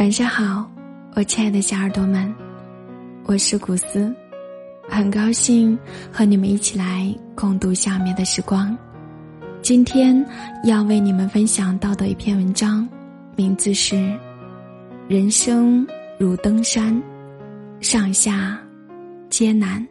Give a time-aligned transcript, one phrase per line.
[0.00, 0.66] 晚上好，
[1.14, 2.34] 我亲爱的小耳朵们，
[3.24, 4.10] 我是古斯，
[4.88, 5.78] 很高兴
[6.10, 8.74] 和你们一起来共度下面的时光。
[9.60, 10.26] 今天
[10.64, 12.88] 要为你们分享到的一篇文章，
[13.36, 13.94] 名字是
[15.06, 15.86] 《人生
[16.18, 16.98] 如登山，
[17.82, 18.58] 上下
[19.28, 19.86] 皆难》。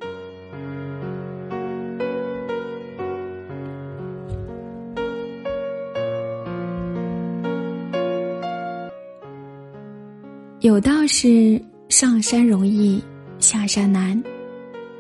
[10.62, 13.02] 有道是上山容易
[13.40, 14.22] 下山难，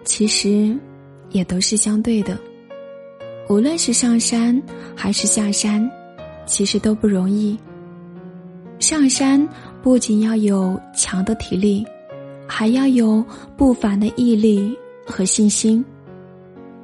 [0.05, 0.73] 其实
[1.31, 2.39] 也都是相对的。
[3.49, 4.61] 无论是上山
[4.95, 5.85] 还是下山，
[6.45, 7.59] 其实都不容易。
[8.79, 9.45] 上山
[9.83, 11.85] 不仅要有强的体力，
[12.47, 13.21] 还要有
[13.57, 14.73] 不凡的毅力
[15.05, 15.83] 和信心。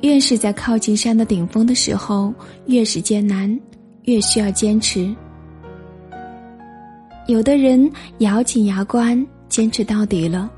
[0.01, 2.33] 越是在靠近山的顶峰的时候，
[2.65, 3.57] 越是艰难，
[4.03, 5.15] 越需要坚持。
[7.27, 10.49] 有的人咬紧牙关坚持到底了，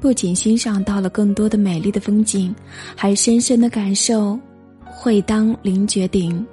[0.00, 2.52] 不仅欣赏到了更多的美丽的风景，
[2.96, 4.36] 还深深的感受
[4.84, 6.44] “会当凌绝顶，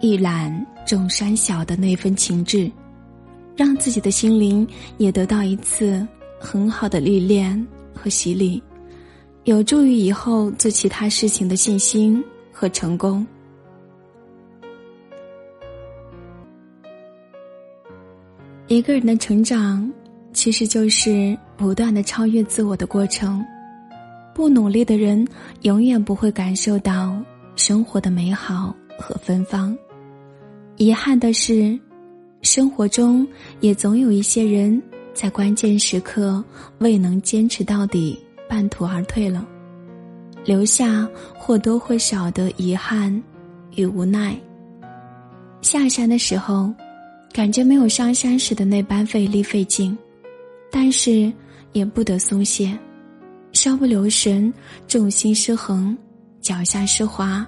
[0.00, 2.70] 一览众山小”的那份情致，
[3.54, 6.06] 让自己的心灵也得到一次
[6.40, 8.62] 很好的历练和洗礼，
[9.44, 13.26] 有助于以后做其他事情的信心和成功。
[18.74, 19.88] 一个人的成长，
[20.32, 23.40] 其实就是不断的超越自我的过程。
[24.34, 25.24] 不努力的人，
[25.62, 27.16] 永远不会感受到
[27.54, 29.78] 生活的美好和芬芳。
[30.76, 31.78] 遗憾的是，
[32.42, 33.24] 生活中
[33.60, 36.42] 也总有一些人在关键时刻
[36.78, 39.46] 未能坚持到底，半途而退了，
[40.44, 41.08] 留下
[41.38, 43.22] 或多或少的遗憾
[43.76, 44.36] 与无奈。
[45.60, 46.74] 下山的时候。
[47.34, 49.98] 感觉没有上山时的那般费力费劲，
[50.70, 51.32] 但是
[51.72, 52.72] 也不得松懈，
[53.52, 54.54] 稍不留神，
[54.86, 55.98] 重心失衡，
[56.40, 57.44] 脚下湿滑，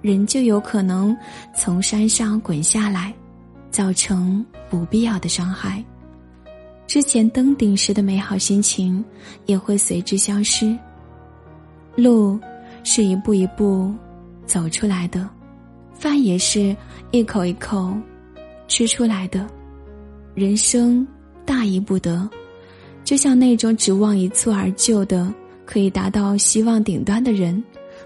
[0.00, 1.14] 人就有可能
[1.56, 3.12] 从山上滚下来，
[3.68, 5.84] 造成不必要的伤害。
[6.86, 9.04] 之前登顶时的美好心情
[9.46, 10.78] 也会随之消失。
[11.96, 12.38] 路
[12.84, 13.92] 是一步一步
[14.46, 15.28] 走出来的，
[15.92, 16.76] 饭也是
[17.10, 17.92] 一口一口。
[18.68, 19.46] 吃出来的，
[20.34, 21.06] 人生
[21.44, 22.28] 大意不得，
[23.04, 25.32] 就像那种指望一蹴而就的
[25.64, 27.62] 可以达到希望顶端的人，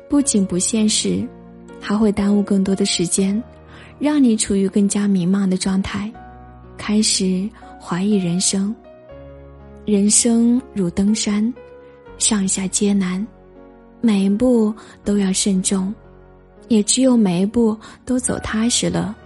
[0.08, 1.26] 不仅不现实，
[1.80, 3.42] 还会耽误更多的时间，
[3.98, 6.12] 让你处于更加迷茫的状态，
[6.76, 7.48] 开始
[7.80, 8.74] 怀疑人生。
[9.86, 11.52] 人生如登山，
[12.18, 13.26] 上下皆难，
[14.02, 14.72] 每一步
[15.04, 15.92] 都要慎重，
[16.68, 19.16] 也只有每一步都走踏实了。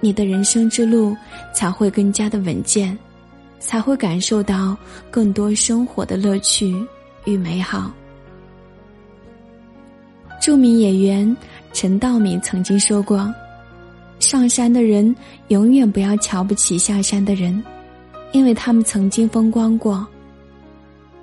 [0.00, 1.16] 你的人生之路
[1.54, 2.96] 才会更加的稳健，
[3.58, 4.76] 才会感受到
[5.10, 6.74] 更多生活的乐趣
[7.24, 7.90] 与美好。
[10.40, 11.36] 著名演员
[11.72, 13.32] 陈道明曾经说过
[14.20, 15.14] ：“上山的人
[15.48, 17.62] 永远不要瞧不起下山的人，
[18.32, 20.06] 因为他们曾经风光过；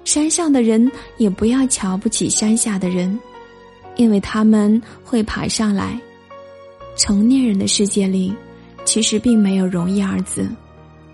[0.04, 3.18] 山上的人也不要瞧不起山下的人，
[3.96, 5.98] 因为他们会爬上来。”
[6.98, 8.34] 成年人的世界里。
[8.94, 10.48] 其实并没有容易二字，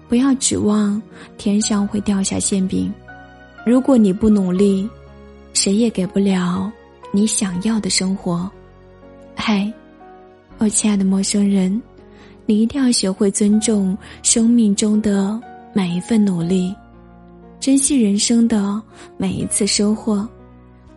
[0.09, 1.01] 不要指望
[1.37, 2.91] 天上会掉下馅饼。
[3.65, 4.85] 如果你不努力，
[5.53, 6.69] 谁也给不了
[7.13, 8.51] 你想要的生活。
[9.33, 9.71] 嘿，
[10.57, 11.81] 我亲爱的陌生人，
[12.45, 15.39] 你一定要学会尊重生命中的
[15.71, 16.75] 每一份努力，
[17.61, 18.81] 珍惜人生的
[19.15, 20.27] 每一次收获，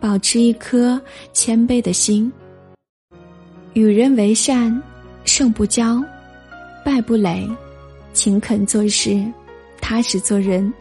[0.01, 1.01] 保持一颗
[1.31, 2.29] 谦卑的心。
[3.71, 4.83] 与人为善，
[5.23, 6.03] 胜不骄。
[6.83, 7.49] 败不馁，
[8.13, 9.23] 勤恳做事，
[9.81, 10.71] 踏实做人，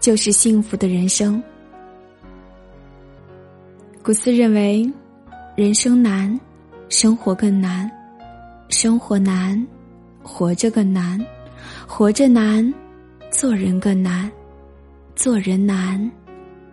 [0.00, 1.42] 就是幸福的人生。
[4.02, 4.90] 古斯认为，
[5.56, 6.38] 人生难，
[6.88, 7.88] 生活更难；
[8.68, 9.66] 生活难，
[10.22, 11.18] 活着更难；
[11.86, 12.72] 活着难，
[13.30, 14.28] 做人更难；
[15.14, 16.10] 做人难，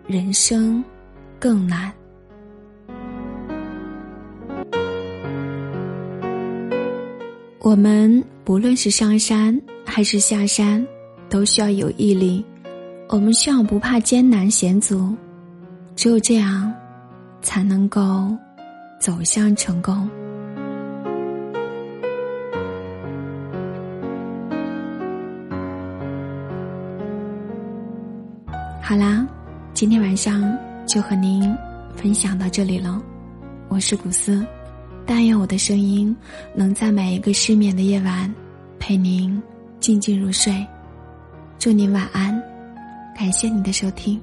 [0.07, 0.83] 人生
[1.39, 1.93] 更难。
[7.61, 10.85] 我们不论是上山还是下山，
[11.29, 12.43] 都需要有毅力。
[13.09, 15.13] 我们需要不怕艰难险阻，
[15.93, 16.73] 只有这样，
[17.41, 18.33] 才能够
[18.97, 20.09] 走向成功。
[28.81, 29.27] 好啦，
[29.73, 30.57] 今天晚上
[30.87, 31.53] 就和您
[31.93, 33.01] 分享到这里了。
[33.67, 34.47] 我是古斯。
[35.11, 36.15] 但愿我的声音
[36.53, 38.31] 能在每一个失眠的夜晚
[38.77, 39.41] 陪您
[39.79, 40.63] 静静入睡，
[41.57, 42.39] 祝您晚安，
[43.17, 44.21] 感谢你的收听。